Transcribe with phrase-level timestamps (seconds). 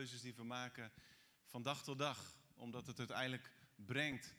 [0.00, 0.92] keuzes die we maken
[1.46, 2.34] van dag tot dag.
[2.54, 4.34] Omdat het uiteindelijk brengt,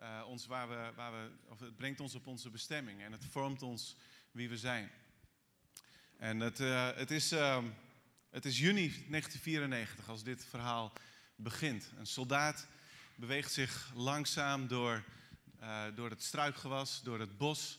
[0.00, 3.02] uh, ons waar we, waar we, of het brengt ons op onze bestemming.
[3.02, 3.96] En het vormt ons
[4.30, 4.90] wie we zijn.
[6.16, 7.64] En het, uh, het, is, uh,
[8.30, 10.92] het is juni 1994 als dit verhaal
[11.36, 11.90] begint.
[11.98, 12.66] Een soldaat
[13.14, 15.04] beweegt zich langzaam door,
[15.60, 17.78] uh, door het struikgewas, door het bos.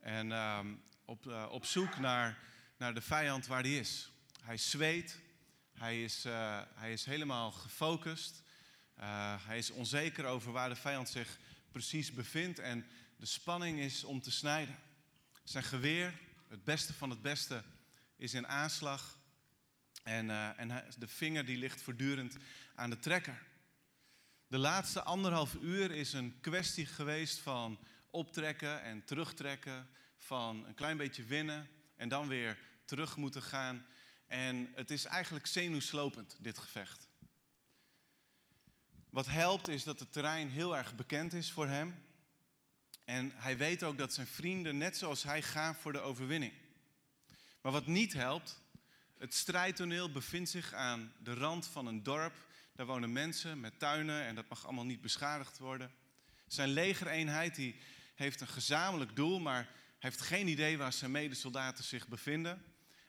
[0.00, 0.74] En ehm,
[1.04, 2.38] op, op zoek naar,
[2.76, 4.10] naar de vijand waar die is.
[4.42, 5.26] Hij zweet,
[5.78, 8.42] hij is, uh, hij is helemaal gefocust.
[8.98, 11.38] Uh, hij is onzeker over waar de vijand zich
[11.70, 12.58] precies bevindt.
[12.58, 14.78] En de spanning is om te snijden.
[15.44, 16.14] Zijn geweer,
[16.48, 17.62] het beste van het beste,
[18.16, 19.18] is in aanslag.
[20.02, 22.36] En, uh, en de vinger die ligt voortdurend
[22.74, 23.42] aan de trekker.
[24.46, 27.78] De laatste anderhalf uur is een kwestie geweest van
[28.10, 29.88] optrekken en terugtrekken.
[30.16, 33.86] Van een klein beetje winnen en dan weer terug moeten gaan.
[34.28, 37.08] En het is eigenlijk zenuwslopend, dit gevecht.
[39.10, 42.04] Wat helpt is dat het terrein heel erg bekend is voor hem.
[43.04, 46.52] En hij weet ook dat zijn vrienden, net zoals hij, gaan voor de overwinning.
[47.60, 48.60] Maar wat niet helpt,
[49.18, 52.46] het strijdtoneel bevindt zich aan de rand van een dorp.
[52.72, 55.90] Daar wonen mensen met tuinen en dat mag allemaal niet beschadigd worden.
[56.46, 57.76] Zijn legereenheid die
[58.14, 62.64] heeft een gezamenlijk doel, maar heeft geen idee waar zijn medesoldaten zich bevinden.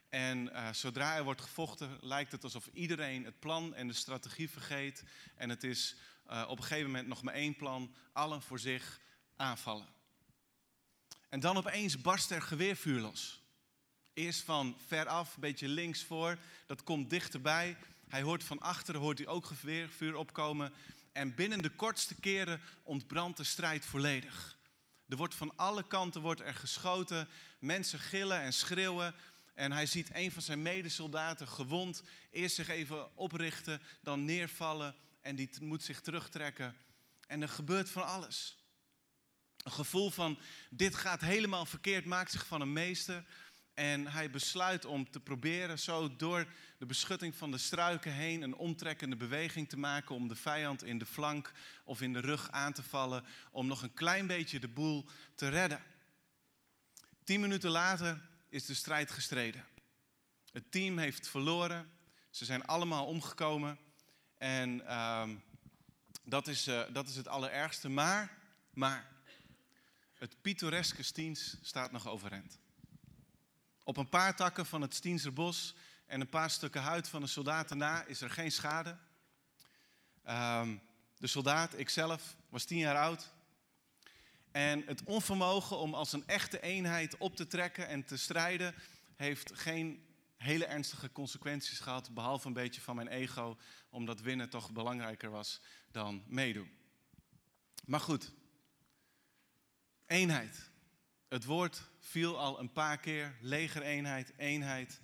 [0.09, 4.49] En uh, zodra er wordt gevochten, lijkt het alsof iedereen het plan en de strategie
[4.49, 5.03] vergeet.
[5.35, 5.95] En het is
[6.31, 8.99] uh, op een gegeven moment nog maar één plan, allen voor zich
[9.35, 9.87] aanvallen.
[11.29, 13.41] En dan opeens barst er geweervuur los.
[14.13, 17.77] Eerst van veraf, een beetje links voor, dat komt dichterbij.
[18.07, 20.73] Hij hoort van achteren hoort hij ook geweervuur opkomen.
[21.11, 24.57] En binnen de kortste keren ontbrandt de strijd volledig.
[25.07, 27.27] Er wordt van alle kanten wordt er geschoten,
[27.59, 29.15] mensen gillen en schreeuwen.
[29.59, 35.35] En hij ziet een van zijn medesoldaten gewond eerst zich even oprichten, dan neervallen en
[35.35, 36.75] die moet zich terugtrekken.
[37.27, 38.57] En er gebeurt van alles.
[39.63, 43.25] Een gevoel van dit gaat helemaal verkeerd maakt zich van een meester.
[43.73, 48.55] En hij besluit om te proberen zo door de beschutting van de struiken heen een
[48.55, 51.51] omtrekkende beweging te maken om de vijand in de flank
[51.83, 55.05] of in de rug aan te vallen, om nog een klein beetje de boel
[55.35, 55.83] te redden.
[57.23, 59.65] Tien minuten later is de strijd gestreden.
[60.51, 61.91] Het team heeft verloren.
[62.29, 63.79] Ze zijn allemaal omgekomen.
[64.37, 65.29] En uh,
[66.23, 67.89] dat, is, uh, dat is het allerergste.
[67.89, 68.37] Maar,
[68.73, 69.11] maar
[70.13, 72.59] het pittoreske Stiens staat nog overeind.
[73.83, 77.27] Op een paar takken van het Stienser bos en een paar stukken huid van de
[77.27, 78.97] soldaten na is er geen schade.
[80.25, 80.69] Uh,
[81.17, 83.31] de soldaat, ikzelf, was tien jaar oud.
[84.51, 88.75] En het onvermogen om als een echte eenheid op te trekken en te strijden,
[89.15, 93.57] heeft geen hele ernstige consequenties gehad, behalve een beetje van mijn ego,
[93.89, 95.61] omdat winnen toch belangrijker was
[95.91, 96.71] dan meedoen.
[97.85, 98.31] Maar goed,
[100.05, 100.69] eenheid.
[101.27, 105.01] Het woord viel al een paar keer, legereenheid, eenheid.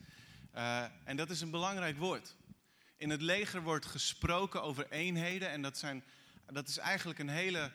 [0.55, 2.35] Uh, en dat is een belangrijk woord.
[2.97, 6.03] In het leger wordt gesproken over eenheden en dat, zijn,
[6.45, 7.71] dat is eigenlijk een hele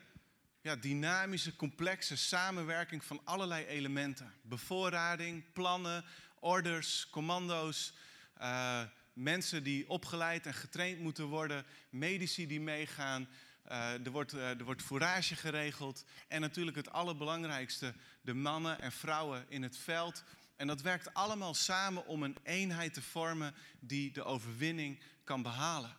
[0.62, 4.32] ja, dynamische, complexe samenwerking van allerlei elementen.
[4.42, 6.04] Bevoorrading, plannen,
[6.40, 7.94] orders, commando's,
[8.40, 8.82] uh,
[9.12, 13.28] mensen die opgeleid en getraind moeten worden, medici die meegaan.
[13.68, 18.92] Uh, er, wordt, uh, er wordt fourage geregeld en natuurlijk het allerbelangrijkste, de mannen en
[18.92, 20.24] vrouwen in het veld.
[20.56, 25.96] En dat werkt allemaal samen om een eenheid te vormen die de overwinning kan behalen.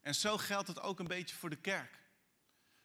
[0.00, 2.01] En zo geldt het ook een beetje voor de kerk.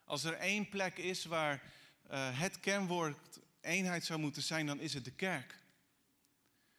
[0.08, 1.62] Als er één plek is waar
[2.10, 5.58] uh, het kenwoord eenheid zou moeten zijn, dan is het de kerk.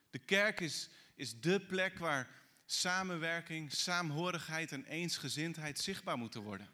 [0.09, 2.27] De kerk is, is de plek waar
[2.65, 6.69] samenwerking, saamhorigheid en eensgezindheid zichtbaar moeten worden.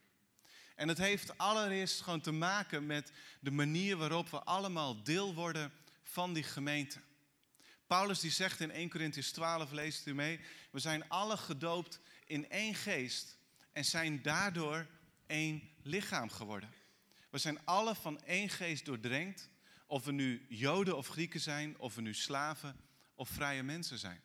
[0.75, 5.71] En het heeft allereerst gewoon te maken met de manier waarop we allemaal deel worden
[6.03, 6.99] van die gemeente.
[7.87, 10.39] Paulus die zegt in 1 Corinthians 12, leest u mee,
[10.71, 13.37] we zijn alle gedoopt in één geest
[13.71, 14.87] en zijn daardoor
[15.27, 16.73] één lichaam geworden.
[17.29, 19.49] We zijn alle van één geest doordrenkt,
[19.87, 22.79] of we nu Joden of Grieken zijn, of we nu slaven
[23.15, 24.21] of vrije mensen zijn.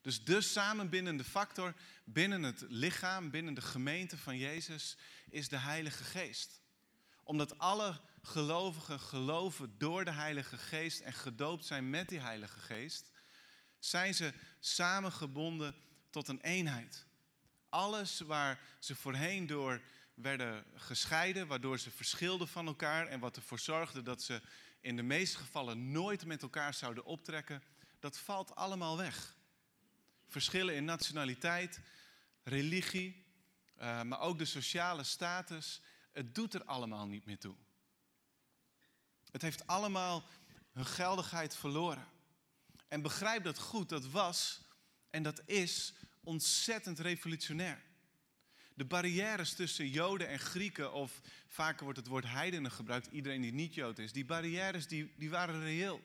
[0.00, 1.74] Dus de samenbindende factor
[2.04, 4.96] binnen het lichaam, binnen de gemeente van Jezus,
[5.30, 6.60] is de Heilige Geest.
[7.22, 13.10] Omdat alle gelovigen geloven door de Heilige Geest en gedoopt zijn met die Heilige Geest,
[13.78, 15.74] zijn ze samengebonden
[16.10, 17.06] tot een eenheid.
[17.74, 19.80] Alles waar ze voorheen door
[20.14, 24.42] werden gescheiden, waardoor ze verschilden van elkaar en wat ervoor zorgde dat ze
[24.80, 27.62] in de meeste gevallen nooit met elkaar zouden optrekken,
[27.98, 29.36] dat valt allemaal weg.
[30.28, 31.80] verschillen in nationaliteit,
[32.42, 33.26] religie,
[33.78, 35.80] uh, maar ook de sociale status.
[36.12, 37.54] Het doet er allemaal niet meer toe.
[39.30, 40.24] Het heeft allemaal
[40.72, 42.06] hun geldigheid verloren.
[42.88, 44.60] En begrijp dat goed, dat was
[45.10, 45.94] en dat is
[46.24, 47.82] ontzettend revolutionair.
[48.74, 53.52] De barrières tussen Joden en Grieken, of vaker wordt het woord heidenen gebruikt, iedereen die
[53.52, 56.02] niet Jood is, die barrières die, die waren reëel.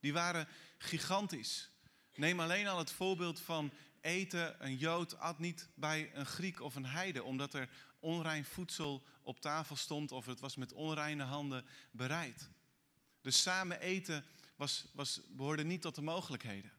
[0.00, 0.48] Die waren
[0.78, 1.70] gigantisch.
[2.14, 4.64] Neem alleen al het voorbeeld van eten.
[4.64, 7.68] Een Jood at niet bij een Griek of een heide, omdat er
[8.00, 12.50] onrein voedsel op tafel stond of het was met onreine handen bereid.
[13.20, 14.24] Dus samen eten
[14.56, 16.72] was, was, behoorde niet tot de mogelijkheden.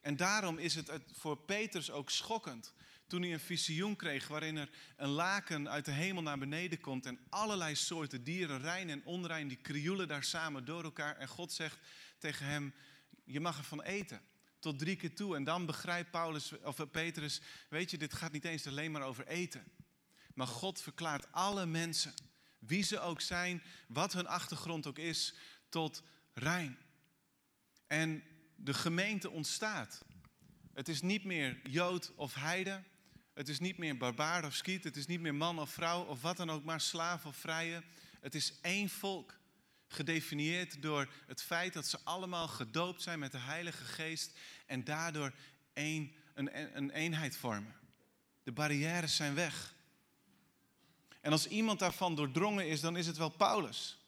[0.00, 2.74] En daarom is het voor Petrus ook schokkend
[3.10, 7.06] toen hij een visioen kreeg waarin er een laken uit de hemel naar beneden komt
[7.06, 11.16] en allerlei soorten dieren, rein en onrein, die krioelen daar samen door elkaar.
[11.16, 11.78] En God zegt
[12.18, 12.74] tegen hem,
[13.24, 14.22] je mag ervan eten.
[14.58, 15.36] Tot drie keer toe.
[15.36, 19.26] En dan begrijpt Paulus, of Petrus, weet je, dit gaat niet eens alleen maar over
[19.26, 19.64] eten.
[20.34, 22.14] Maar God verklaart alle mensen,
[22.58, 25.34] wie ze ook zijn, wat hun achtergrond ook is,
[25.68, 26.02] tot
[26.34, 26.78] rein.
[27.86, 28.22] En
[28.62, 30.04] de gemeente ontstaat.
[30.74, 32.82] Het is niet meer Jood of Heide.
[33.34, 34.84] Het is niet meer barbaar of skiet.
[34.84, 37.82] Het is niet meer man of vrouw of wat dan ook, maar slaaf of vrije.
[38.20, 39.38] Het is één volk.
[39.86, 44.38] Gedefinieerd door het feit dat ze allemaal gedoopt zijn met de Heilige Geest.
[44.66, 45.32] En daardoor
[45.72, 47.74] één, een, een eenheid vormen.
[48.42, 49.74] De barrières zijn weg.
[51.20, 53.98] En als iemand daarvan doordrongen is, dan is het wel Paulus.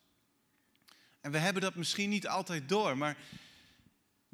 [1.21, 3.17] En we hebben dat misschien niet altijd door, maar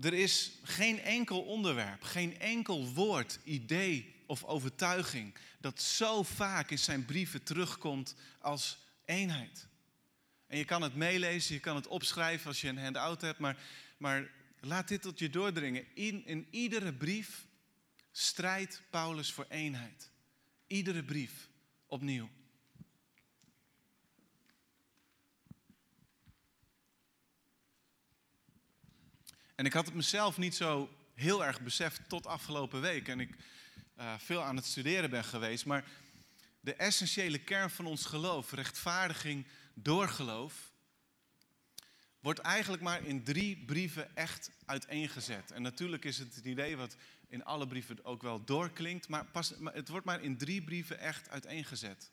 [0.01, 6.79] er is geen enkel onderwerp, geen enkel woord, idee of overtuiging dat zo vaak in
[6.79, 9.67] zijn brieven terugkomt als eenheid.
[10.47, 13.57] En je kan het meelezen, je kan het opschrijven als je een handout hebt, maar,
[13.97, 14.31] maar
[14.61, 15.85] laat dit tot je doordringen.
[15.95, 17.47] In, in iedere brief
[18.13, 20.11] strijdt Paulus voor eenheid.
[20.67, 21.49] Iedere brief
[21.87, 22.29] opnieuw.
[29.59, 33.09] En ik had het mezelf niet zo heel erg beseft tot afgelopen week.
[33.09, 33.35] En ik
[33.99, 35.67] uh, veel aan het studeren ben geweest.
[35.67, 35.85] Maar
[36.61, 40.73] de essentiële kern van ons geloof, rechtvaardiging door geloof,
[42.21, 45.51] wordt eigenlijk maar in drie brieven echt uiteengezet.
[45.51, 46.97] En natuurlijk is het het idee wat
[47.29, 50.99] in alle brieven ook wel doorklinkt, maar, pas, maar het wordt maar in drie brieven
[50.99, 52.11] echt uiteengezet.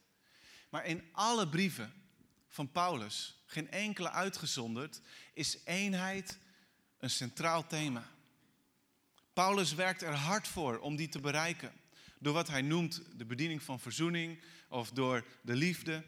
[0.70, 1.94] Maar in alle brieven
[2.48, 5.02] van Paulus, geen enkele uitgezonderd,
[5.34, 6.44] is eenheid
[7.00, 8.08] een centraal thema.
[9.34, 11.74] Paulus werkt er hard voor om die te bereiken.
[12.20, 16.04] Door wat hij noemt de bediening van verzoening of door de liefde.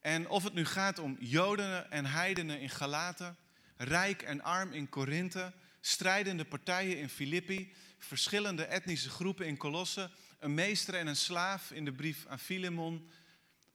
[0.00, 3.36] En of het nu gaat om Joden en heidenen in Galaten,
[3.76, 10.54] rijk en arm in Korinthe, strijdende partijen in Filippi, verschillende etnische groepen in Colosse, een
[10.54, 13.10] meester en een slaaf in de brief aan Filemon.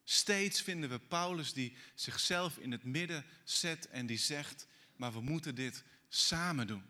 [0.04, 5.22] Steeds vinden we Paulus die zichzelf in het midden zet en die zegt, maar we
[5.22, 6.84] moeten dit samen doen.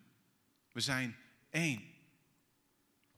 [0.72, 1.18] We zijn
[1.50, 1.84] één.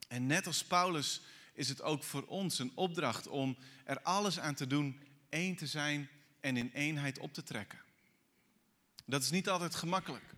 [0.07, 1.21] En net als Paulus
[1.53, 5.67] is het ook voor ons een opdracht om er alles aan te doen één te
[5.67, 6.09] zijn
[6.39, 7.81] en in eenheid op te trekken.
[9.05, 10.33] Dat is niet altijd gemakkelijk.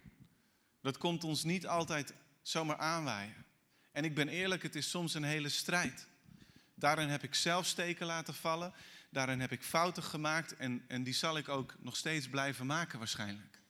[0.82, 3.46] Dat komt ons niet altijd zomaar aanwaaien.
[3.92, 6.08] En ik ben eerlijk, het is soms een hele strijd.
[6.76, 8.74] Daarin heb ik zelf steken laten vallen.
[9.10, 13.00] Daarin heb ik fouten gemaakt en, en die zal ik ook nog steeds blijven maken
[13.00, 13.62] waarschijnlijk.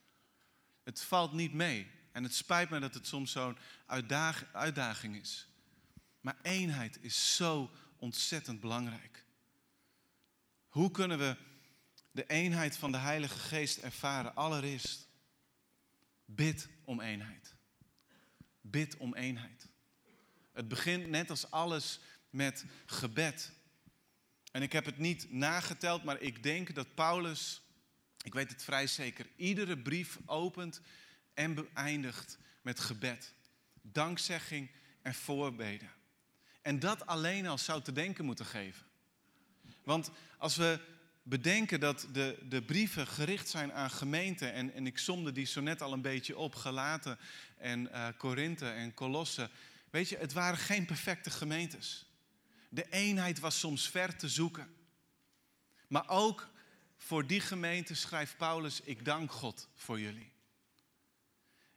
[0.86, 1.90] Het valt niet mee.
[2.12, 3.58] En het spijt me dat het soms zo'n
[4.52, 5.48] uitdaging is.
[6.20, 9.24] Maar eenheid is zo ontzettend belangrijk.
[10.68, 11.36] Hoe kunnen we
[12.10, 14.34] de eenheid van de Heilige Geest ervaren?
[14.34, 15.08] Allereerst,
[16.24, 17.54] bid om eenheid.
[18.60, 19.68] Bid om eenheid.
[20.52, 22.00] Het begint net als alles
[22.30, 23.52] met gebed.
[24.52, 27.62] En ik heb het niet nageteld, maar ik denk dat Paulus,
[28.26, 30.80] ik weet het vrij zeker, iedere brief opent
[31.34, 33.34] en beëindigt met gebed,
[33.82, 34.70] dankzegging
[35.02, 35.90] en voorbeden.
[36.62, 38.86] En dat alleen al zou te denken moeten geven.
[39.84, 40.80] Want als we
[41.22, 45.60] bedenken dat de, de brieven gericht zijn aan gemeenten, en, en ik somde die zo
[45.60, 47.18] net al een beetje op, Galaten
[47.56, 49.50] en uh, Korinthe en Kolossen.
[49.90, 52.06] Weet je, het waren geen perfecte gemeentes.
[52.68, 54.74] De eenheid was soms ver te zoeken.
[55.88, 56.54] Maar ook
[57.06, 60.32] voor die gemeente schrijft Paulus, ik dank God voor jullie.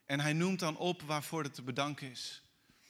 [0.05, 2.41] En hij noemt dan op waarvoor het te bedanken is.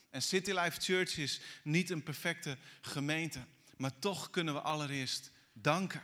[0.10, 3.40] En City Life Church is niet een perfecte gemeente,
[3.78, 6.02] maar toch kunnen we allereerst danken.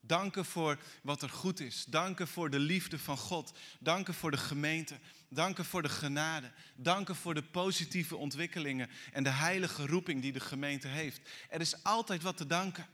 [0.00, 1.84] Danken voor wat er goed is.
[1.84, 3.58] Danken voor de liefde van God.
[3.80, 4.98] Danken voor de gemeente.
[5.28, 6.52] Danken voor de genade.
[6.76, 11.20] Danken voor de positieve ontwikkelingen en de heilige roeping die de gemeente heeft.
[11.48, 12.86] Er is altijd wat te danken.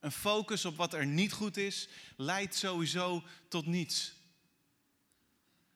[0.00, 4.14] Een focus op wat er niet goed is, leidt sowieso tot niets.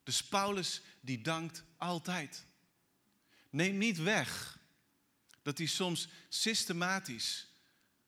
[0.03, 2.47] Dus Paulus die dankt altijd.
[3.51, 4.59] Neem niet weg
[5.43, 7.49] dat hij soms systematisch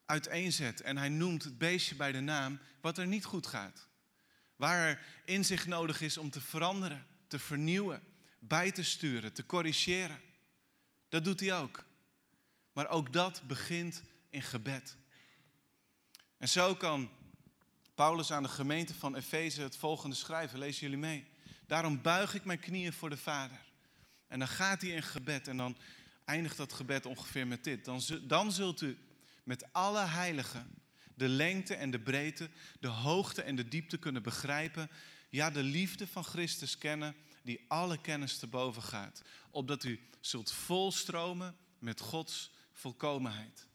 [0.07, 3.89] uiteenzet en hij noemt het beestje bij de naam wat er niet goed gaat.
[4.57, 8.03] Waar er inzicht nodig is om te veranderen, te vernieuwen,
[8.39, 10.21] bij te sturen, te corrigeren.
[11.09, 11.85] Dat doet hij ook.
[12.73, 14.97] Maar ook dat begint in gebed.
[16.43, 17.11] En zo kan
[17.95, 20.59] Paulus aan de gemeente van Efeze het volgende schrijven.
[20.59, 21.27] Lezen jullie mee.
[21.67, 23.61] Daarom buig ik mijn knieën voor de Vader.
[24.29, 25.77] En dan gaat hij in gebed en dan
[26.25, 27.85] eindigt dat gebed ongeveer met dit.
[27.85, 28.99] Dan, dan zult u
[29.45, 30.75] met alle heiligen
[31.15, 34.91] de lengte en de breedte, de hoogte en de diepte kunnen begrijpen.
[35.29, 39.23] Ja, de liefde van Christus kennen, die alle kennis te boven gaat.
[39.51, 43.71] Opdat u zult volstromen met Gods volkomenheid.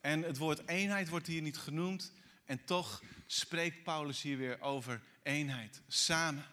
[0.00, 2.12] En het woord eenheid wordt hier niet genoemd.
[2.44, 5.82] En toch spreekt Paulus hier weer over eenheid.
[5.88, 6.44] Samen.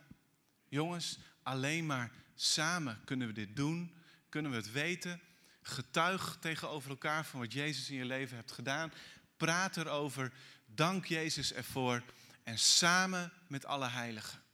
[0.67, 3.95] Jongens, alleen maar samen kunnen we dit doen.
[4.29, 5.21] Kunnen we het weten.
[5.61, 8.93] Getuig tegenover elkaar van wat Jezus in je leven hebt gedaan.
[9.37, 10.33] Praat erover.
[10.65, 12.03] Dank Jezus ervoor.
[12.43, 14.45] En samen met alle heiligen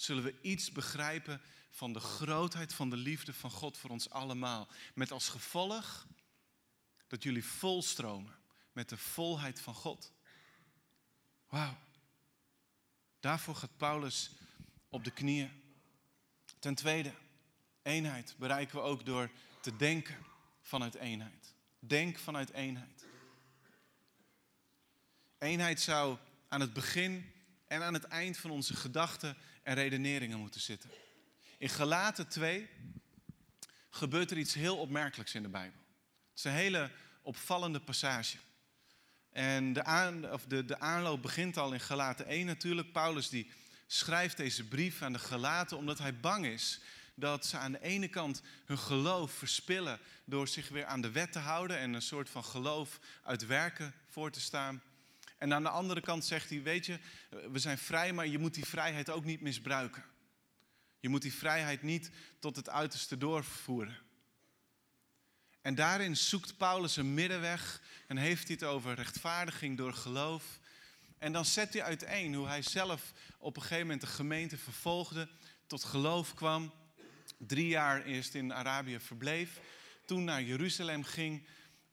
[0.00, 1.40] zullen we iets begrijpen
[1.70, 4.68] van de grootheid van de liefde van God voor ons allemaal.
[4.94, 6.06] Met als gevolg
[7.08, 8.36] dat jullie volstromen
[8.72, 10.12] met de volheid van God.
[11.48, 11.78] Wauw.
[13.20, 14.30] Daarvoor gaat Paulus
[14.88, 15.50] op de knieën.
[16.58, 17.12] Ten tweede,
[17.82, 20.16] eenheid bereiken we ook door te denken
[20.60, 21.54] vanuit eenheid.
[21.78, 23.06] Denk vanuit eenheid.
[25.38, 27.32] Eenheid zou aan het begin
[27.66, 30.90] en aan het eind van onze gedachten en redeneringen moeten zitten.
[31.58, 32.68] In Galaten 2
[33.90, 35.77] gebeurt er iets heel opmerkelijks in de Bijbel.
[36.38, 36.90] Het is een hele
[37.22, 38.36] opvallende passage.
[39.32, 42.92] En de, aan, of de, de aanloop begint al in Galaten 1 natuurlijk.
[42.92, 43.50] Paulus die
[43.86, 46.80] schrijft deze brief aan de Galaten omdat hij bang is
[47.14, 51.32] dat ze aan de ene kant hun geloof verspillen door zich weer aan de wet
[51.32, 54.82] te houden en een soort van geloof uit werken voor te staan.
[55.38, 56.98] En aan de andere kant zegt hij, weet je,
[57.50, 60.04] we zijn vrij, maar je moet die vrijheid ook niet misbruiken.
[61.00, 64.06] Je moet die vrijheid niet tot het uiterste doorvoeren.
[65.62, 70.44] En daarin zoekt Paulus een middenweg en heeft hij het over rechtvaardiging door geloof.
[71.18, 75.28] En dan zet hij uiteen hoe hij zelf op een gegeven moment de gemeente vervolgde,
[75.66, 76.72] tot geloof kwam,
[77.36, 79.60] drie jaar eerst in Arabië verbleef,
[80.04, 81.46] toen naar Jeruzalem ging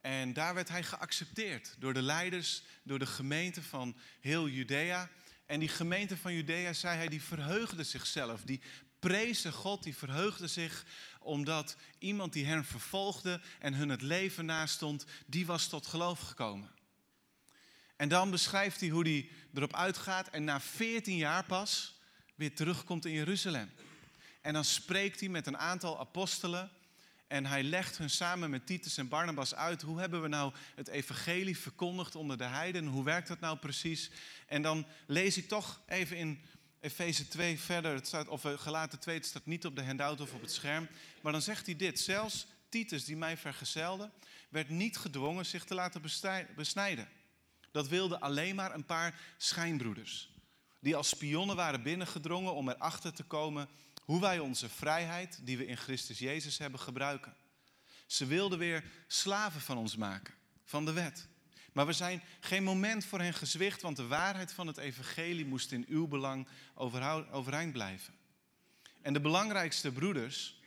[0.05, 5.09] en daar werd hij geaccepteerd door de leiders, door de gemeente van heel Judea.
[5.45, 8.41] En die gemeente van Judea, zei hij, die verheugde zichzelf.
[8.41, 8.61] Die
[8.99, 10.85] prezen God, die verheugde zich
[11.19, 16.71] omdat iemand die hen vervolgde en hun het leven nastond, die was tot geloof gekomen.
[17.95, 21.99] En dan beschrijft hij hoe hij erop uitgaat en na 14 jaar pas
[22.35, 23.71] weer terugkomt in Jeruzalem.
[24.41, 26.71] En dan spreekt hij met een aantal apostelen
[27.27, 30.87] en hij legt hun samen met Titus en Barnabas uit hoe hebben we nou het
[30.87, 34.11] evangelie verkondigd onder de heidenen, hoe werkt dat nou precies?
[34.47, 36.41] En dan lees ik toch even in
[36.79, 40.21] Efeze 2 verder, het staat, of eh, Gelaten 2, het staat niet op de handout
[40.21, 40.87] of op het scherm.
[41.21, 44.09] Maar dan zegt hij dit, zelfs Titus die mij vergezelde,
[44.49, 46.01] werd niet gedwongen zich te laten
[46.55, 47.07] besnijden.
[47.71, 50.29] Dat wilden alleen maar een paar schijnbroeders.
[50.79, 53.69] Die als spionnen waren binnengedrongen om erachter te komen
[54.05, 57.35] hoe wij onze vrijheid, die we in Christus Jezus hebben, gebruiken.
[58.05, 60.33] Ze wilden weer slaven van ons maken,
[60.63, 61.27] van de wet.
[61.73, 65.71] Maar we zijn geen moment voor hen gezwicht, want de waarheid van het evangelie moest
[65.71, 66.47] in uw belang
[67.31, 68.13] overeind blijven.
[69.01, 70.59] En de belangrijkste broeders,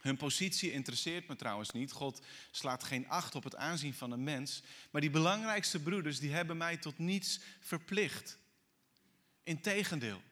[0.00, 1.92] hun positie interesseert me trouwens niet.
[1.92, 4.62] God slaat geen acht op het aanzien van een mens.
[4.90, 8.38] Maar die belangrijkste broeders, die hebben mij tot niets verplicht.
[9.42, 10.22] Integendeel,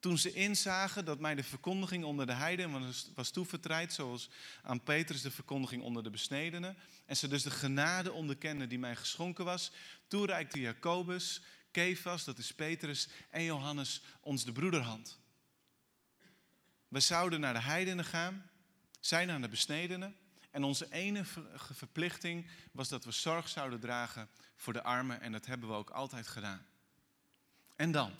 [0.00, 4.28] toen ze inzagen dat mij de verkondiging onder de heiden was toevertrouwd, zoals
[4.62, 6.76] aan Petrus de verkondiging onder de besnedenen,
[7.06, 9.72] en ze dus de genade onderkenden die mij geschonken was,
[10.08, 11.40] toereikte Jacobus,
[11.70, 15.18] Kefas, dat is Petrus, en Johannes ons de broederhand.
[16.88, 18.50] We zouden naar de heidenen gaan,
[19.00, 20.16] zij naar de besnedenen,
[20.50, 25.46] en onze enige verplichting was dat we zorg zouden dragen voor de armen, en dat
[25.46, 26.66] hebben we ook altijd gedaan.
[27.76, 28.14] En dan?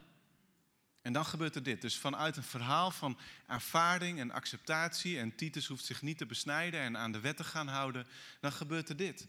[1.03, 1.81] En dan gebeurt er dit.
[1.81, 6.81] Dus vanuit een verhaal van aanvaarding en acceptatie, en Titus hoeft zich niet te besnijden
[6.81, 8.07] en aan de wet te gaan houden,
[8.41, 9.27] dan gebeurt er dit.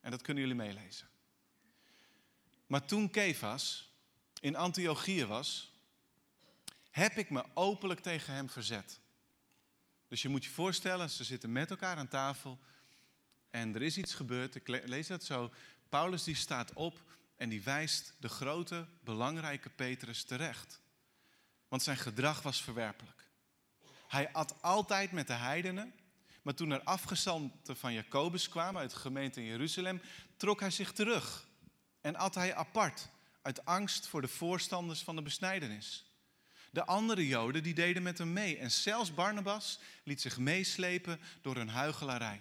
[0.00, 1.08] En dat kunnen jullie meelezen.
[2.66, 3.92] Maar toen Kefas
[4.40, 5.72] in Antiochië was,
[6.90, 9.00] heb ik me openlijk tegen hem verzet.
[10.08, 12.58] Dus je moet je voorstellen, ze zitten met elkaar aan tafel
[13.50, 14.54] en er is iets gebeurd.
[14.54, 15.52] Ik lees dat zo.
[15.88, 17.02] Paulus die staat op
[17.38, 20.80] en die wijst de grote, belangrijke Petrus terecht.
[21.68, 23.26] Want zijn gedrag was verwerpelijk.
[24.08, 25.94] Hij at altijd met de heidenen,
[26.42, 30.02] maar toen er afgezanten van Jacobus kwamen uit de gemeente in Jeruzalem,
[30.36, 31.46] trok hij zich terug
[32.00, 33.08] en at hij apart
[33.42, 36.12] uit angst voor de voorstanders van de besnijdenis.
[36.70, 41.56] De andere Joden die deden met hem mee en zelfs Barnabas liet zich meeslepen door
[41.56, 42.40] hun huigelarij.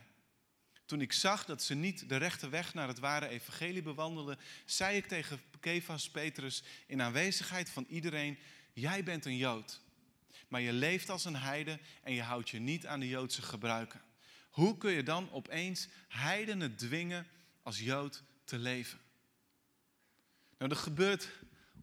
[0.87, 4.97] Toen ik zag dat ze niet de rechte weg naar het ware evangelie bewandelden, zei
[4.97, 8.37] ik tegen Kefas Petrus in aanwezigheid van iedereen:
[8.73, 9.81] Jij bent een Jood,
[10.47, 14.01] maar je leeft als een heide en je houdt je niet aan de Joodse gebruiken.
[14.49, 17.27] Hoe kun je dan opeens heidenen dwingen
[17.63, 18.99] als Jood te leven?
[20.57, 21.29] Nou, er gebeurt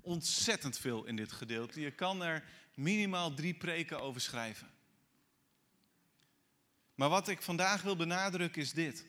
[0.01, 1.81] ontzettend veel in dit gedeelte.
[1.81, 2.45] Je kan er
[2.75, 4.74] minimaal drie preken over schrijven.
[6.95, 9.05] Maar wat ik vandaag wil benadrukken is dit.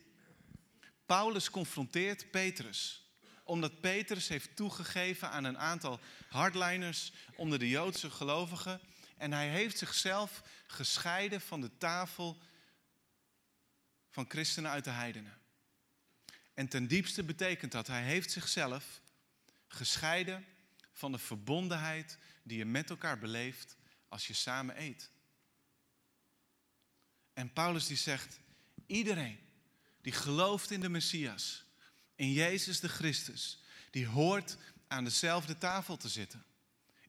[1.06, 3.06] Paulus confronteert Petrus
[3.46, 6.00] omdat Petrus heeft toegegeven aan een aantal
[6.30, 8.82] hardliners onder de Joodse gelovigen.
[9.18, 12.38] En hij heeft zichzelf gescheiden van de tafel
[14.10, 15.38] van christenen uit de heidenen.
[16.54, 19.02] En ten diepste betekent dat, hij heeft zichzelf
[19.68, 20.46] gescheiden
[20.92, 23.78] van de verbondenheid die je met elkaar beleeft
[24.08, 25.12] als je samen eet.
[27.36, 28.40] En Paulus die zegt,
[28.86, 29.40] iedereen
[30.02, 31.64] die gelooft in de Messias,
[32.16, 36.46] in Jezus de Christus, die hoort aan dezelfde tafel te zitten.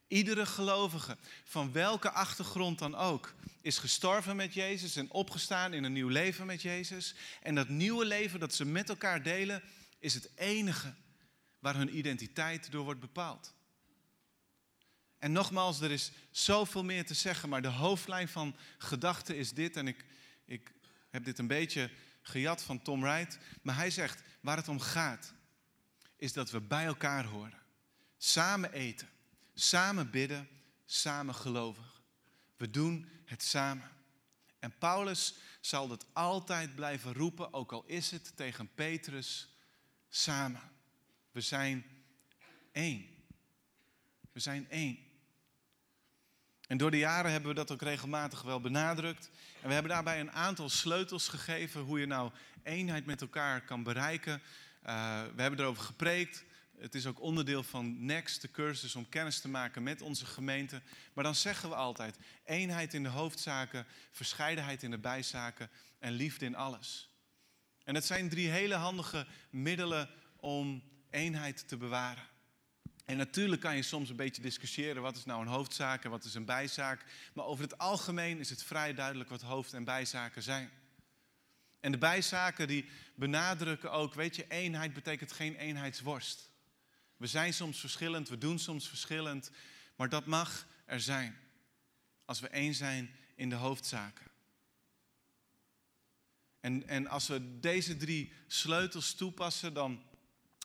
[0.08, 5.92] Iedere gelovige, van welke achtergrond dan ook, is gestorven met Jezus en opgestaan in een
[5.92, 7.14] nieuw leven met Jezus.
[7.42, 9.62] En dat nieuwe leven dat ze met elkaar delen,
[9.98, 10.94] is het enige
[11.58, 13.54] waar hun identiteit door wordt bepaald.
[15.18, 19.76] En nogmaals, er is zoveel meer te zeggen, maar de hoofdlijn van gedachten is dit.
[19.76, 20.04] En ik,
[20.46, 20.72] ik
[21.10, 21.90] heb dit een beetje
[22.22, 23.38] gejat van Tom Wright.
[23.62, 25.34] Maar hij zegt, waar het om gaat,
[26.16, 27.62] is dat we bij elkaar horen.
[28.16, 29.08] Samen eten,
[29.54, 30.48] samen bidden,
[30.84, 31.84] samen geloven.
[32.56, 33.90] We doen het samen.
[34.58, 39.48] En Paulus zal dat altijd blijven roepen, ook al is het tegen Petrus,
[40.08, 40.60] samen.
[41.30, 41.84] We zijn
[42.72, 43.06] één.
[44.32, 45.05] We zijn één.
[46.66, 49.30] En door de jaren hebben we dat ook regelmatig wel benadrukt.
[49.60, 52.30] En we hebben daarbij een aantal sleutels gegeven hoe je nou
[52.62, 54.42] eenheid met elkaar kan bereiken.
[54.86, 56.44] Uh, we hebben erover gepreekt.
[56.78, 60.82] Het is ook onderdeel van Next, de cursus om kennis te maken met onze gemeente.
[61.12, 66.44] Maar dan zeggen we altijd: eenheid in de hoofdzaken, verscheidenheid in de bijzaken en liefde
[66.44, 67.10] in alles.
[67.84, 72.24] En het zijn drie hele handige middelen om eenheid te bewaren.
[73.06, 76.24] En natuurlijk kan je soms een beetje discussiëren wat is nou een hoofdzaak en wat
[76.24, 77.04] is een bijzaak.
[77.34, 80.70] Maar over het algemeen is het vrij duidelijk wat hoofd- en bijzaken zijn.
[81.80, 86.50] En de bijzaken die benadrukken ook, weet je, eenheid betekent geen eenheidsworst.
[87.16, 89.50] We zijn soms verschillend, we doen soms verschillend,
[89.96, 91.36] maar dat mag er zijn.
[92.24, 94.26] Als we één zijn in de hoofdzaken.
[96.60, 100.02] En, en als we deze drie sleutels toepassen, dan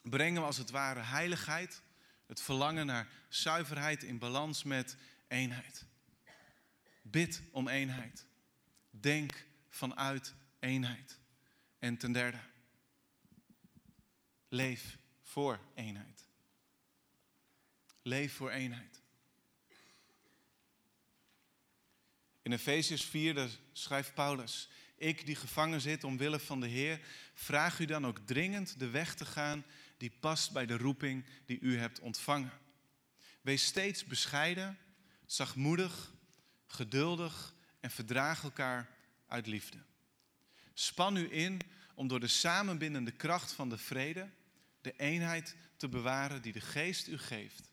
[0.04, 1.82] brengen we als het ware heiligheid
[2.32, 5.86] het verlangen naar zuiverheid in balans met eenheid.
[7.02, 8.26] Bid om eenheid.
[8.90, 11.20] Denk vanuit eenheid.
[11.80, 12.38] En ten derde,
[14.48, 16.28] leef voor eenheid.
[18.02, 19.02] Leef voor eenheid.
[22.42, 27.00] In Efesiërs 4 schrijft Paulus: Ik die gevangen zit omwille van de Heer,
[27.34, 29.66] vraag u dan ook dringend de weg te gaan
[30.02, 32.52] die past bij de roeping die u hebt ontvangen.
[33.42, 34.78] Wees steeds bescheiden,
[35.26, 36.14] zachtmoedig,
[36.68, 38.90] geduldig en verdraag elkaar
[39.28, 39.78] uit liefde.
[40.74, 41.60] Span u in
[41.96, 44.30] om door de samenbindende kracht van de vrede
[44.82, 47.72] de eenheid te bewaren die de geest u geeft.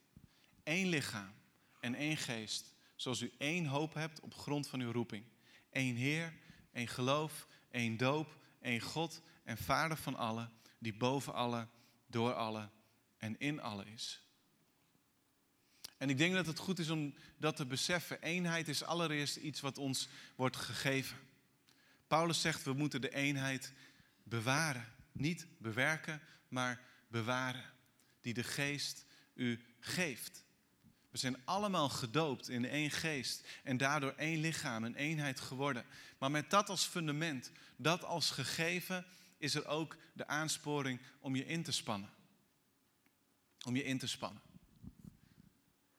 [0.64, 1.34] Eén lichaam
[1.80, 5.24] en één geest, zoals u één hoop hebt op grond van uw roeping.
[5.70, 6.34] Eén Heer,
[6.72, 11.68] één geloof, één doop, één God en Vader van allen, die boven alle
[12.08, 12.68] door alle
[13.16, 14.22] en in alle is.
[15.96, 18.22] En ik denk dat het goed is om dat te beseffen.
[18.22, 21.16] Eenheid is allereerst iets wat ons wordt gegeven.
[22.06, 23.72] Paulus zegt we moeten de eenheid
[24.22, 24.86] bewaren.
[25.12, 27.64] Niet bewerken, maar bewaren.
[28.20, 30.44] Die de geest u geeft.
[31.10, 35.84] We zijn allemaal gedoopt in één geest en daardoor één lichaam, een eenheid geworden.
[36.18, 39.06] Maar met dat als fundament, dat als gegeven,
[39.38, 42.10] is er ook de aansporing om je in te spannen.
[43.64, 44.42] Om je in te spannen.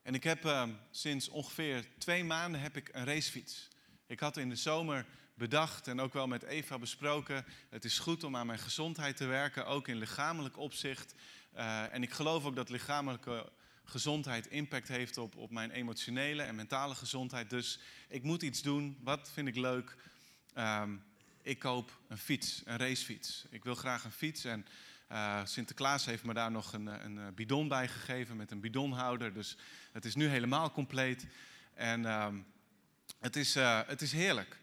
[0.01, 3.67] En ik heb uh, sinds ongeveer twee maanden heb ik een racefiets.
[4.07, 7.45] Ik had in de zomer bedacht en ook wel met Eva besproken.
[7.69, 11.15] Het is goed om aan mijn gezondheid te werken, ook in lichamelijk opzicht.
[11.55, 13.51] Uh, en ik geloof ook dat lichamelijke
[13.83, 17.49] gezondheid impact heeft op, op mijn emotionele en mentale gezondheid.
[17.49, 18.97] Dus ik moet iets doen.
[19.01, 19.95] Wat vind ik leuk?
[20.55, 21.03] Um,
[21.41, 23.45] ik koop een fiets, een racefiets.
[23.49, 24.65] Ik wil graag een fiets en
[25.11, 29.33] uh, Sinterklaas heeft me daar nog een, een, bidon bij gegeven met een bidonhouder.
[29.33, 29.57] Dus
[29.91, 31.25] het is nu helemaal compleet.
[31.73, 32.45] En um,
[33.19, 33.53] het, is,
[33.85, 34.57] het is heerlijk.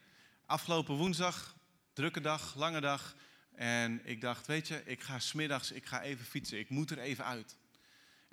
[0.46, 1.54] Afgelopen woensdag,
[1.92, 3.14] drukke dag, lange dag.
[3.54, 6.58] En ik dacht, weet je, ik ga smiddags, ik ga even fietsen.
[6.58, 7.56] Ik moet er even uit.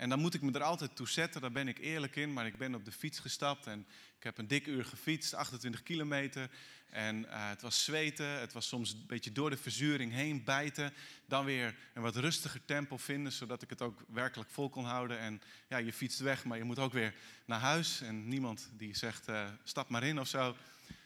[0.04, 2.34] En dan moet ik me er altijd toe zetten, daar ben ik eerlijk in.
[2.34, 3.88] Maar ik ben op de fiets gestapt en
[4.18, 6.50] ik heb een dik uur gefietst, 28 kilometer.
[6.89, 10.94] En uh, het was zweten, het was soms een beetje door de verzuring heen bijten.
[11.28, 15.20] Dan weer een wat rustiger tempo vinden, zodat ik het ook werkelijk vol kon houden.
[15.20, 17.13] En ja, je fietst weg, maar je moet ook weer
[17.46, 18.02] naar huis.
[18.02, 20.56] En niemand die zegt, uh, stap maar in of zo.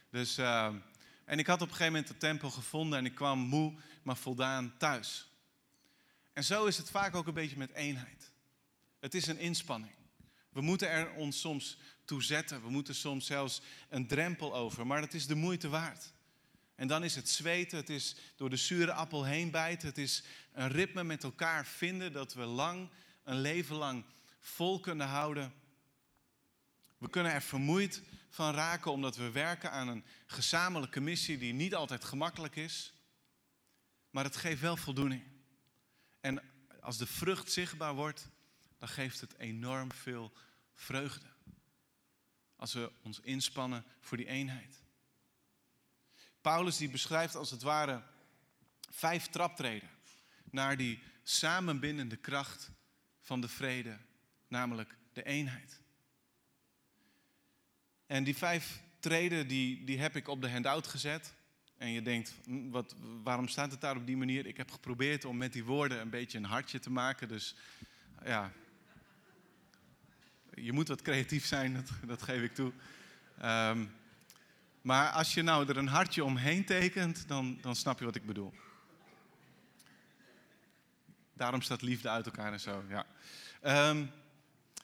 [0.09, 0.73] Dus, uh,
[1.25, 4.17] en ik had op een gegeven moment het tempo gevonden en ik kwam moe, maar
[4.17, 5.31] voldaan thuis.
[6.33, 8.35] En zo is het vaak ook een beetje met eenheid.
[8.99, 9.95] Het is een inspanning.
[10.49, 12.61] We moeten er ons soms toe zetten.
[12.61, 14.87] We moeten soms zelfs een drempel over.
[14.87, 16.13] Maar het is de moeite waard.
[16.75, 19.87] En dan is het zweten, het is door de zure appel heen bijten.
[19.87, 22.89] Het is een ritme met elkaar vinden dat we lang,
[23.23, 24.05] een leven lang
[24.39, 25.53] vol kunnen houden.
[26.97, 31.75] We kunnen er vermoeid van raken omdat we werken aan een gezamenlijke missie die niet
[31.75, 32.93] altijd gemakkelijk is.
[34.09, 35.23] Maar het geeft wel voldoening.
[36.19, 36.41] En
[36.81, 38.29] als de vrucht zichtbaar wordt,
[38.77, 40.33] dan geeft het enorm veel
[40.73, 41.27] vreugde.
[42.55, 44.81] Als we ons inspannen voor die eenheid.
[46.41, 48.03] Paulus die beschrijft als het ware
[48.89, 49.89] vijf traptreden
[50.51, 52.71] naar die samenbindende kracht
[53.21, 53.97] van de vrede,
[54.47, 55.81] namelijk de eenheid.
[58.05, 61.33] En die vijf treden die, die heb ik op de handout gezet.
[61.77, 64.45] En je denkt, hm, wat, waarom staat het daar op die manier?
[64.45, 67.27] Ik heb geprobeerd om met die woorden een beetje een hartje te maken.
[67.27, 67.55] Dus
[68.25, 68.51] ja,
[70.61, 72.71] je moet wat creatief zijn, dat, dat geef ik toe.
[73.43, 73.91] Um,
[74.81, 78.25] maar als je nou er een hartje omheen tekent, dan, dan snap je wat ik
[78.25, 78.53] bedoel.
[81.33, 83.05] Daarom staat liefde uit elkaar en zo, ja.
[83.89, 84.11] Um,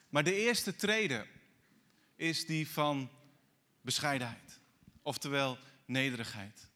[0.09, 1.25] maar de eerste trede
[2.15, 3.09] is die van
[3.81, 4.59] bescheidenheid.
[5.01, 6.69] Oftewel nederigheid.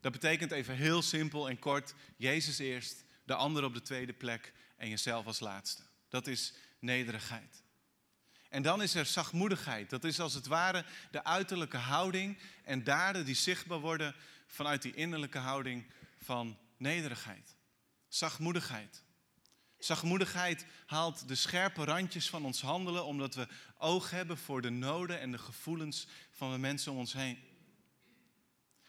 [0.00, 4.52] Dat betekent even heel simpel en kort: Jezus eerst, de ander op de tweede plek
[4.76, 5.82] en jezelf als laatste.
[6.08, 7.62] Dat is nederigheid.
[8.52, 9.90] En dan is er zachtmoedigheid.
[9.90, 14.14] Dat is als het ware de uiterlijke houding en daden die zichtbaar worden
[14.46, 15.86] vanuit die innerlijke houding
[16.18, 17.56] van nederigheid.
[18.08, 19.02] Zachtmoedigheid.
[19.78, 25.20] Zachtmoedigheid haalt de scherpe randjes van ons handelen omdat we oog hebben voor de noden
[25.20, 27.38] en de gevoelens van de mensen om ons heen.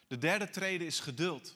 [0.07, 1.55] De derde trede is geduld.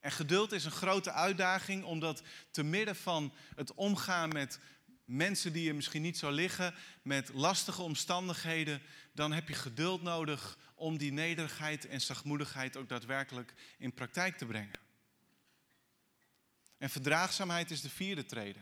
[0.00, 4.58] En geduld is een grote uitdaging omdat te midden van het omgaan met
[5.06, 10.58] mensen die je misschien niet zou liggen, met lastige omstandigheden, dan heb je geduld nodig
[10.74, 14.78] om die nederigheid en zachtmoedigheid ook daadwerkelijk in praktijk te brengen.
[16.78, 18.60] En verdraagzaamheid is de vierde trede.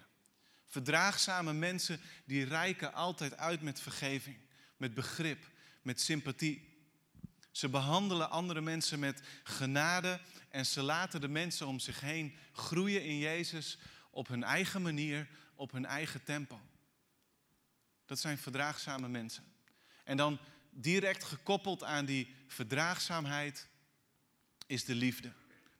[0.64, 4.36] Verdraagzame mensen die rijken altijd uit met vergeving,
[4.76, 5.50] met begrip,
[5.82, 6.72] met sympathie.
[7.50, 13.04] Ze behandelen andere mensen met genade en ze laten de mensen om zich heen groeien
[13.04, 13.78] in Jezus
[14.10, 16.60] op hun eigen manier, op hun eigen tempo.
[18.06, 19.44] Dat zijn verdraagzame mensen.
[20.04, 20.38] En dan
[20.70, 23.68] direct gekoppeld aan die verdraagzaamheid
[24.66, 25.32] is de liefde.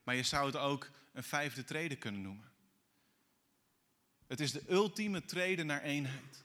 [0.03, 2.51] Maar je zou het ook een vijfde trede kunnen noemen.
[4.27, 6.43] Het is de ultieme trede naar eenheid.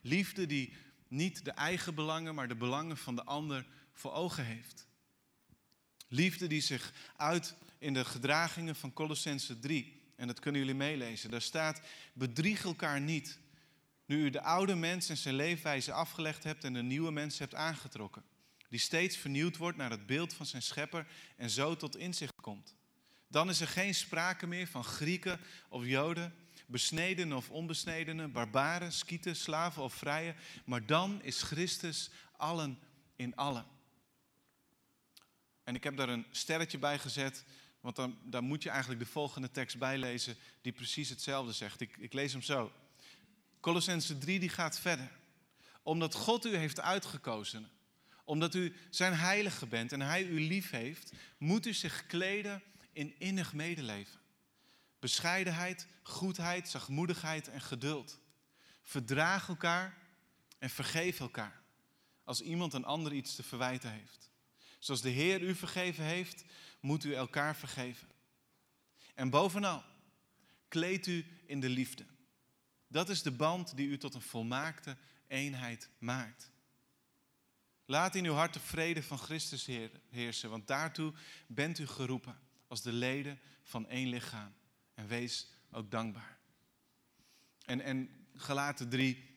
[0.00, 0.76] Liefde die
[1.08, 4.86] niet de eigen belangen, maar de belangen van de ander voor ogen heeft.
[6.08, 10.01] Liefde die zich uit in de gedragingen van Colossense 3.
[10.16, 11.30] En dat kunnen jullie meelezen.
[11.30, 11.80] Daar staat:
[12.12, 13.38] bedrieg elkaar niet.
[14.04, 17.54] Nu u de oude mens en zijn leefwijze afgelegd hebt en de nieuwe mens hebt
[17.54, 18.24] aangetrokken.
[18.68, 22.74] Die steeds vernieuwd wordt naar het beeld van zijn schepper en zo tot inzicht komt.
[23.28, 26.34] Dan is er geen sprake meer van Grieken of Joden,
[26.66, 30.34] besnedenen of onbesnedenen, barbaren, skieten, slaven of vrije.
[30.64, 32.78] Maar dan is Christus allen
[33.16, 33.66] in allen.
[35.64, 37.44] En ik heb daar een sterretje bij gezet,
[37.82, 41.80] want dan, dan moet je eigenlijk de volgende tekst bijlezen die precies hetzelfde zegt.
[41.80, 42.72] Ik, ik lees hem zo.
[43.60, 45.10] Colossense 3 die gaat verder.
[45.82, 47.70] Omdat God u heeft uitgekozen,
[48.24, 53.14] omdat u zijn heilige bent en hij u lief heeft, moet u zich kleden in
[53.18, 54.20] innig medeleven.
[54.98, 58.20] Bescheidenheid, goedheid, zachtmoedigheid en geduld.
[58.82, 60.00] Verdraag elkaar
[60.58, 61.62] En vergeef elkaar
[62.24, 64.31] als iemand een ander iets te verwijten heeft.
[64.82, 66.44] Zoals de Heer u vergeven heeft,
[66.80, 68.08] moet u elkaar vergeven.
[69.14, 69.84] En bovenal,
[70.68, 72.04] kleed u in de liefde.
[72.88, 76.50] Dat is de band die u tot een volmaakte eenheid maakt.
[77.84, 79.68] Laat in uw hart de vrede van Christus
[80.08, 81.12] heersen, want daartoe
[81.46, 84.54] bent u geroepen als de leden van één lichaam.
[84.94, 86.38] En wees ook dankbaar.
[87.64, 89.31] En, en Galaten 3,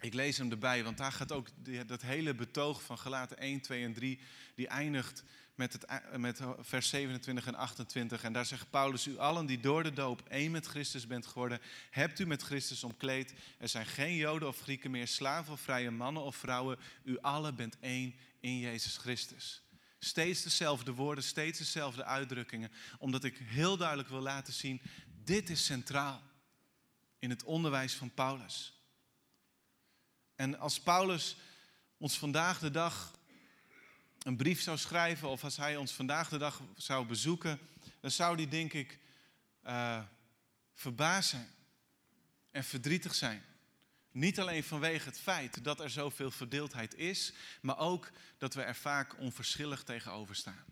[0.00, 1.48] ik lees hem erbij, want daar gaat ook
[1.86, 4.20] dat hele betoog van Galaten 1, 2 en 3,
[4.54, 5.24] die eindigt
[5.58, 8.22] met, het, met vers 27 en 28.
[8.24, 11.60] En daar zegt Paulus, u allen die door de doop één met Christus bent geworden,
[11.90, 13.34] hebt u met Christus omkleed.
[13.58, 16.78] Er zijn geen Joden of Grieken meer, slaven of vrije mannen of vrouwen.
[17.02, 19.62] U allen bent één in Jezus Christus.
[19.98, 24.80] Steeds dezelfde woorden, steeds dezelfde uitdrukkingen, omdat ik heel duidelijk wil laten zien,
[25.24, 26.22] dit is centraal
[27.18, 28.77] in het onderwijs van Paulus.
[30.38, 31.36] En als Paulus
[31.96, 33.12] ons vandaag de dag
[34.18, 37.58] een brief zou schrijven of als hij ons vandaag de dag zou bezoeken,
[38.00, 38.98] dan zou hij denk ik
[39.66, 40.02] uh,
[40.74, 41.48] verbaasd zijn
[42.50, 43.44] en verdrietig zijn.
[44.10, 48.76] Niet alleen vanwege het feit dat er zoveel verdeeldheid is, maar ook dat we er
[48.76, 50.64] vaak onverschillig tegenover staan.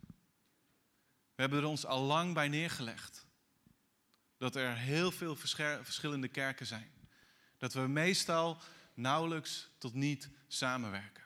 [1.35, 3.25] We hebben er ons al lang bij neergelegd
[4.37, 5.35] dat er heel veel
[5.81, 6.91] verschillende kerken zijn.
[7.57, 8.61] Dat we meestal
[8.97, 11.23] nauwelijks tot niet samenwerken.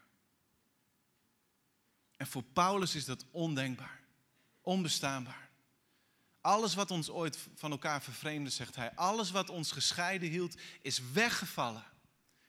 [2.17, 3.99] En voor Paulus is dat ondenkbaar,
[4.62, 5.49] onbestaanbaar.
[6.41, 11.01] Alles wat ons ooit van elkaar vervreemde, zegt hij, alles wat ons gescheiden hield, is
[11.13, 11.84] weggevallen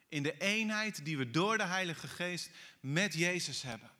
[0.09, 3.91] in de eenheid die we door de Heilige Geest met Jezus hebben.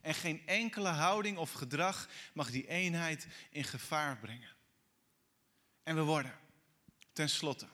[0.00, 4.50] En geen enkele houding of gedrag mag die eenheid in gevaar brengen.
[5.82, 6.38] En we worden,
[7.12, 7.66] tenslotte,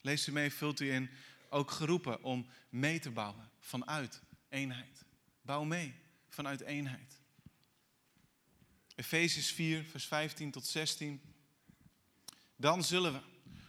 [0.00, 1.10] lees u mee, vult u in,
[1.56, 5.04] ook geroepen om mee te bouwen vanuit eenheid.
[5.42, 5.94] Bouw mee
[6.28, 7.20] vanuit eenheid.
[8.94, 11.20] Efesius 4, vers 15 tot 16.
[12.56, 13.20] Dan zullen we,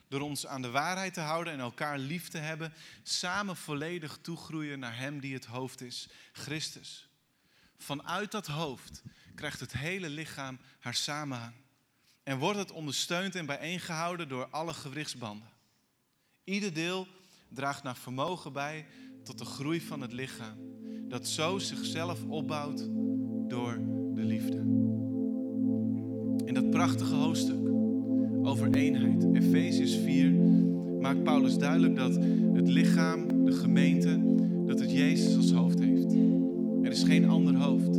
[0.07, 2.73] door ons aan de waarheid te houden en elkaar lief te hebben,
[3.03, 7.09] samen volledig toegroeien naar Hem die het hoofd is, Christus.
[7.77, 9.03] Vanuit dat hoofd
[9.35, 11.53] krijgt het hele lichaam haar samenhang
[12.23, 15.49] en wordt het ondersteund en bijeengehouden door alle gewrichtsbanden.
[16.43, 17.07] Ieder deel
[17.53, 18.85] draagt naar vermogen bij
[19.23, 20.57] tot de groei van het lichaam,
[21.07, 22.89] dat zo zichzelf opbouwt
[23.47, 23.79] door
[24.13, 24.57] de liefde.
[26.45, 27.67] In dat prachtige hoofdstuk
[28.43, 30.31] over eenheid, Efesius 4,
[30.99, 32.15] maakt Paulus duidelijk dat
[32.53, 34.19] het lichaam, de gemeente,
[34.65, 36.13] dat het Jezus als hoofd heeft.
[36.81, 37.95] Er is geen ander hoofd.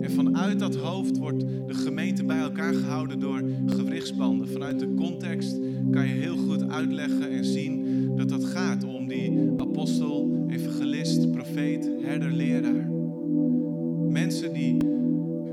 [0.00, 4.48] En vanuit dat hoofd wordt de gemeente bij elkaar gehouden door gewrichtsbanden.
[4.48, 5.58] Vanuit de context
[5.90, 11.90] kan je heel goed uitleggen en zien dat dat gaat om die apostel, evangelist, profeet,
[12.00, 12.90] herder, leraar.
[14.10, 14.76] Mensen die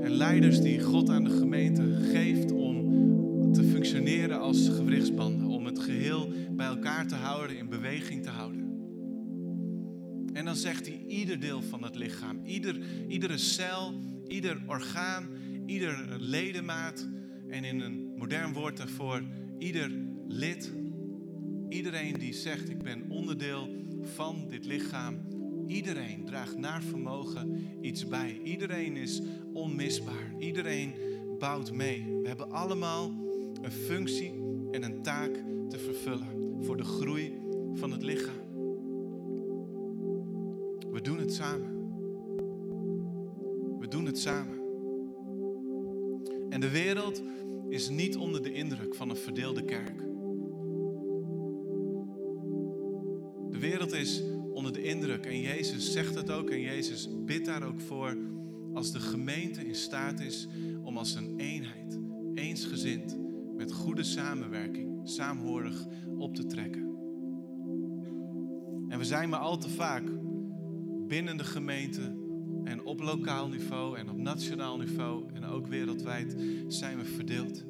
[0.00, 5.46] en leiders die God aan de gemeente geeft om te functioneren als gewrichtsbanden.
[5.46, 8.60] Om het geheel bij elkaar te houden, in beweging te houden.
[10.32, 12.76] En dan zegt hij ieder deel van het lichaam, ieder,
[13.08, 13.94] iedere cel,
[14.26, 15.28] ieder orgaan,
[15.66, 17.08] ieder ledemaat
[17.48, 19.22] en in een modern woord daarvoor
[19.58, 19.90] ieder
[20.28, 20.72] lid.
[21.72, 23.68] Iedereen die zegt ik ben onderdeel
[24.02, 25.16] van dit lichaam.
[25.66, 28.40] Iedereen draagt naar vermogen iets bij.
[28.44, 29.20] Iedereen is
[29.52, 30.34] onmisbaar.
[30.38, 30.94] Iedereen
[31.38, 32.04] bouwt mee.
[32.22, 33.10] We hebben allemaal
[33.62, 34.32] een functie
[34.70, 35.32] en een taak
[35.68, 37.32] te vervullen voor de groei
[37.74, 38.40] van het lichaam.
[40.90, 41.72] We doen het samen
[43.92, 44.60] doen het samen.
[46.50, 47.22] En de wereld
[47.68, 50.11] is niet onder de indruk van een verdeelde kerk.
[53.82, 57.80] Wereld is onder de indruk, en Jezus zegt het ook, en Jezus bidt daar ook
[57.80, 58.16] voor,
[58.74, 60.48] als de gemeente in staat is
[60.82, 61.98] om als een eenheid,
[62.34, 63.18] eensgezind,
[63.56, 65.86] met goede samenwerking, saamhorig
[66.18, 66.82] op te trekken.
[68.88, 70.04] En we zijn maar al te vaak
[71.08, 72.16] binnen de gemeente
[72.64, 77.64] en op lokaal niveau en op nationaal niveau en ook wereldwijd zijn we verdeeld.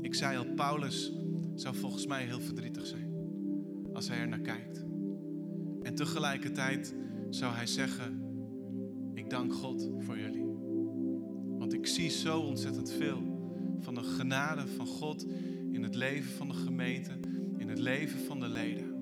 [0.00, 1.12] Ik zei al, Paulus
[1.54, 3.14] zou volgens mij heel verdrietig zijn
[3.92, 4.85] als hij er naar kijkt.
[5.96, 6.94] En tegelijkertijd
[7.30, 8.22] zou hij zeggen,
[9.14, 10.44] ik dank God voor jullie.
[11.58, 13.22] Want ik zie zo ontzettend veel
[13.80, 15.26] van de genade van God
[15.72, 17.10] in het leven van de gemeente,
[17.56, 18.94] in het leven van de leden.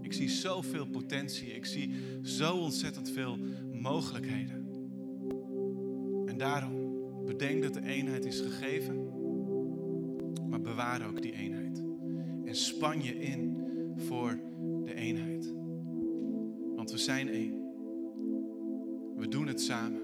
[0.00, 3.38] Ik zie zoveel potentie, ik zie zo ontzettend veel
[3.72, 4.62] mogelijkheden
[6.42, 6.74] daarom,
[7.24, 9.08] bedenk dat de eenheid is gegeven,
[10.48, 11.82] maar bewaar ook die eenheid.
[12.44, 13.56] En span je in
[13.96, 14.38] voor
[14.84, 15.51] de eenheid.
[16.82, 17.52] Want we zijn één.
[19.16, 20.02] We doen het samen.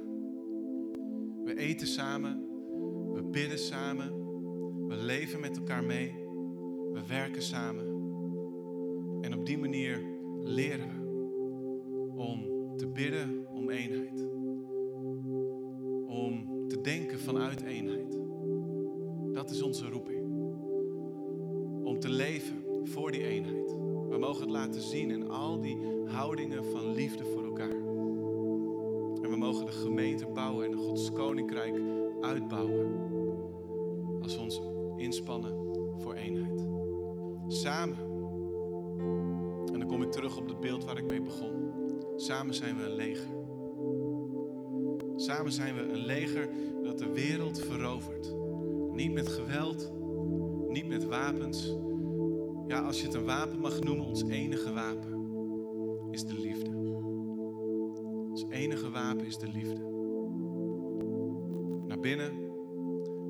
[1.45, 2.47] We eten samen.
[3.13, 4.13] We bidden samen.
[4.87, 6.13] We leven met elkaar mee.
[6.93, 7.87] We werken samen.
[9.21, 10.03] En op die manier
[10.43, 14.29] leren we om te bidden om eenheid.
[16.07, 18.19] Om te denken vanuit eenheid.
[19.33, 20.23] Dat is onze roeping.
[21.85, 23.88] Om te leven voor die eenheid.
[24.09, 27.71] We mogen het laten zien in al die houdingen van liefde voor elkaar.
[29.23, 31.81] En we mogen de gemeente bouwen en Gods koninkrijk
[32.21, 32.87] uitbouwen.
[34.23, 34.61] Als we ons
[34.97, 35.53] inspannen
[35.99, 36.67] voor eenheid.
[37.49, 37.99] Samen.
[39.73, 41.73] En dan kom ik terug op het beeld waar ik mee begon.
[42.17, 43.29] Samen zijn we een leger.
[45.17, 46.49] Samen zijn we een leger
[46.83, 48.35] dat de wereld verovert.
[48.93, 49.93] Niet met geweld,
[50.69, 51.77] niet met wapens.
[52.69, 55.19] Ja, als je het een wapen mag noemen, ons enige wapen
[56.11, 56.77] is de liefde.
[58.31, 59.81] Ons enige wapen is de liefde.
[61.87, 62.33] Naar binnen,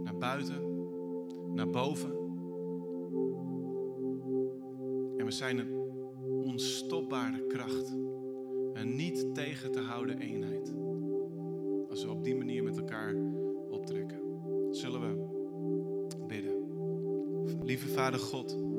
[0.03, 0.63] naar buiten,
[1.55, 2.11] naar boven.
[5.17, 5.75] En we zijn een
[6.45, 7.97] onstopbare kracht.
[8.73, 10.75] Een niet tegen te houden eenheid.
[11.91, 13.15] Als we op die manier met elkaar
[13.71, 14.21] optrekken.
[14.71, 15.27] Zullen we
[16.27, 16.57] bidden.
[17.65, 18.78] Lieve Vader God.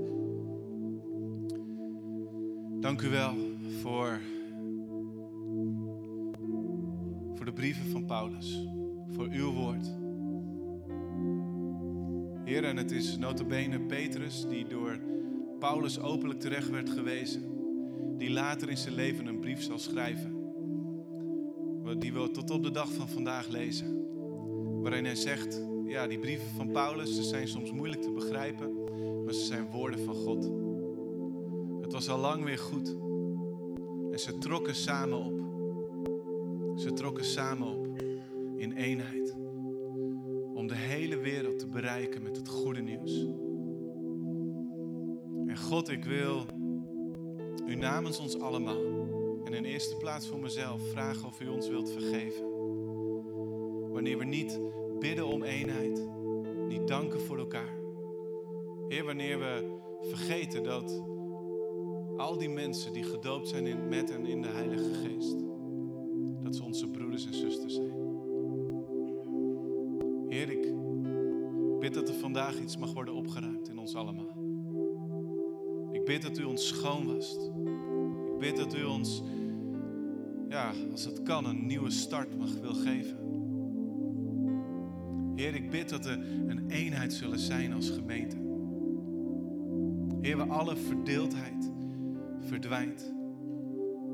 [2.90, 3.34] Dank u wel
[3.82, 4.20] voor,
[7.36, 8.68] voor de brieven van Paulus.
[9.10, 9.88] Voor uw woord.
[12.46, 15.00] Heer, en het is notabene Petrus die door
[15.60, 17.44] Paulus openlijk terecht werd gewezen.
[18.18, 20.34] Die later in zijn leven een brief zal schrijven.
[22.00, 24.06] Die we tot op de dag van vandaag lezen.
[24.82, 28.84] Waarin hij zegt, ja, die brieven van Paulus, ze zijn soms moeilijk te begrijpen.
[29.24, 30.59] Maar ze zijn woorden van God.
[32.00, 32.98] Was al lang weer goed.
[34.12, 35.40] En ze trokken samen op.
[36.80, 37.88] Ze trokken samen op
[38.56, 39.36] in eenheid.
[40.54, 43.26] Om de hele wereld te bereiken met het goede nieuws.
[45.48, 46.46] En God, ik wil
[47.66, 48.84] u namens ons allemaal
[49.44, 52.46] en in eerste plaats voor mezelf vragen of u ons wilt vergeven.
[53.92, 54.60] Wanneer we niet
[55.00, 56.08] bidden om eenheid,
[56.68, 57.78] niet danken voor elkaar.
[58.88, 61.18] Heer, wanneer we vergeten dat
[62.20, 65.38] al die mensen die gedoopt zijn in, met en in de Heilige Geest,
[66.44, 67.94] dat ze onze broeders en zusters zijn.
[70.28, 70.74] Heer, ik
[71.80, 74.38] bid dat er vandaag iets mag worden opgeruimd in ons allemaal.
[75.92, 77.52] Ik bid dat u ons schoon wast.
[78.26, 79.24] Ik bid dat u ons,
[80.50, 83.18] ja, als het kan, een nieuwe start mag wil geven.
[85.36, 88.38] Heer, ik bid dat er een eenheid zullen zijn als gemeente.
[90.22, 91.78] Heer, waar alle verdeeldheid
[92.50, 93.14] verdwijnt.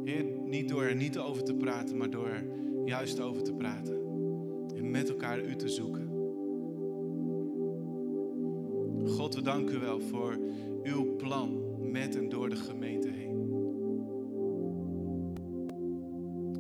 [0.04, 2.46] Heer, niet door er niet over te praten, maar door er
[2.86, 4.00] juist over te praten.
[4.76, 6.10] En met elkaar u te zoeken.
[9.08, 10.40] God, we danken u wel voor
[10.84, 13.34] uw plan met en door de gemeente heen.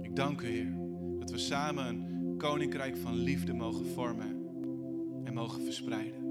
[0.01, 0.73] Ik dank u, Heer,
[1.19, 4.35] dat we samen een koninkrijk van liefde mogen vormen
[5.23, 6.23] en mogen verspreiden.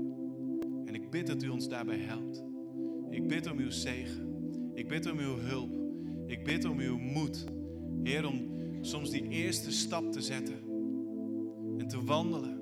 [0.84, 2.44] En ik bid dat u ons daarbij helpt.
[3.10, 4.33] Ik bid om uw zegen.
[4.74, 5.70] Ik bid om uw hulp.
[6.26, 7.44] Ik bid om uw moed.
[8.02, 10.58] Heer, om soms die eerste stap te zetten
[11.78, 12.58] en te wandelen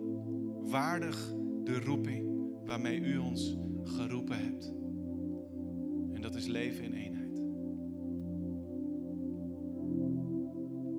[0.70, 2.26] waardig de roeping
[2.64, 4.74] waarmee u ons geroepen hebt.
[6.12, 7.38] En dat is leven in eenheid.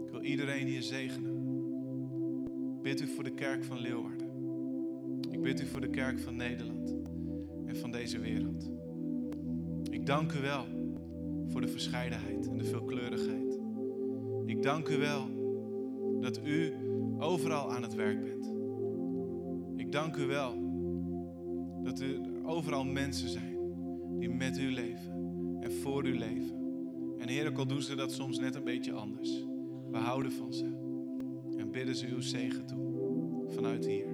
[0.06, 1.42] Ik wil iedereen hier zegenen.
[2.82, 4.28] Bid u voor de kerk van Leeuwarden.
[5.32, 6.96] Ik bid u voor de kerk van Nederland
[7.66, 8.72] en van deze wereld.
[9.90, 10.73] Ik dank u wel
[11.54, 13.60] voor de verscheidenheid en de veelkleurigheid.
[14.46, 15.28] Ik dank u wel
[16.22, 16.74] dat u
[17.20, 18.54] overal aan het werk bent.
[19.76, 20.54] Ik dank u wel
[21.84, 23.58] dat er overal mensen zijn
[24.20, 25.14] die met u leven
[25.60, 26.62] en voor u leven.
[27.18, 29.46] En Heer, al doen ze dat soms net een beetje anders.
[29.92, 30.66] We houden van ze
[31.58, 34.13] en bidden ze uw zegen toe vanuit hier.